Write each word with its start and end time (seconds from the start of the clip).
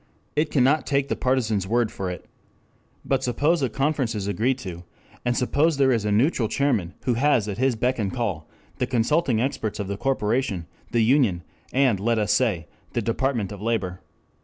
It 0.35 0.49
cannot 0.49 0.87
take 0.87 1.09
the 1.09 1.15
partisans' 1.15 1.67
word 1.67 1.91
for 1.91 2.09
it. 2.09 2.25
But 3.05 3.21
suppose 3.23 3.61
a 3.61 3.69
conference 3.69 4.15
is 4.15 4.25
agreed 4.25 4.57
to, 4.57 4.83
and 5.23 5.37
suppose 5.37 5.77
there 5.77 5.91
is 5.91 6.05
a 6.05 6.11
neutral 6.11 6.47
chairman 6.47 6.95
who 7.03 7.13
has 7.13 7.47
at 7.47 7.59
his 7.59 7.75
beck 7.75 7.99
and 7.99 8.11
call 8.11 8.49
the 8.79 8.87
consulting 8.87 9.39
experts 9.39 9.79
of 9.79 9.87
the 9.87 9.97
corporation, 9.97 10.65
the 10.89 11.03
union, 11.03 11.43
and, 11.71 11.99
let 11.99 12.17
us 12.17 12.33
say, 12.33 12.65
the 12.93 13.03
Department 13.03 13.51
of 13.51 13.61
Labor. 13.61 13.99